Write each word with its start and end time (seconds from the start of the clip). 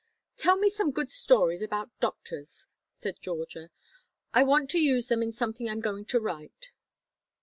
"Tell 0.35 0.57
me 0.57 0.67
some 0.67 0.89
good 0.89 1.11
stories 1.11 1.61
about 1.61 1.91
doctors," 1.99 2.65
said 2.91 3.21
Georgia; 3.21 3.69
"I 4.33 4.41
want 4.41 4.71
to 4.71 4.79
use 4.81 5.09
them 5.09 5.21
in 5.21 5.31
something 5.31 5.69
I'm 5.69 5.79
going 5.79 6.05
to 6.05 6.19
write." 6.19 6.71